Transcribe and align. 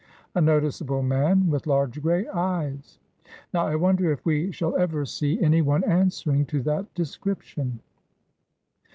'A 0.33 0.41
noticeable 0.41 1.03
man, 1.03 1.47
with 1.47 1.67
large 1.67 2.01
grey 2.01 2.27
eyes.' 2.29 2.97
Now, 3.53 3.67
I 3.67 3.75
wonder 3.75 4.11
if 4.11 4.25
we 4.25 4.51
shall 4.51 4.75
ever 4.75 5.05
see 5.05 5.39
any 5.39 5.61
one 5.61 5.83
answering 5.83 6.47
to 6.47 6.61
that 6.63 6.91
description." 6.95 7.81